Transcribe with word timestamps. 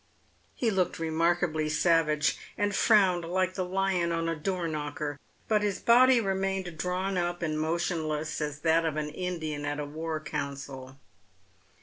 He 0.55 0.71
looked 0.71 0.97
remarkably 0.97 1.69
savage, 1.69 2.35
and 2.57 2.73
frowned 2.73 3.23
like 3.23 3.53
the 3.53 3.63
lion 3.63 4.11
on 4.11 4.27
a 4.27 4.35
door 4.35 4.67
knocker, 4.67 5.19
but 5.47 5.61
his 5.61 5.79
body 5.79 6.19
remained 6.19 6.75
drawn 6.75 7.19
up 7.19 7.43
and 7.43 7.61
motionless 7.61 8.41
as 8.41 8.61
that 8.61 8.83
of 8.83 8.95
an 8.97 9.09
Indian 9.09 9.63
at 9.63 9.79
a 9.79 9.85
war 9.85 10.19
council. 10.19 10.97